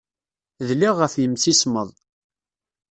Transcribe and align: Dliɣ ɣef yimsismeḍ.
Dliɣ 0.67 0.95
ɣef 0.97 1.13
yimsismeḍ. 1.17 1.89